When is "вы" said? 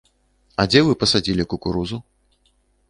0.89-0.93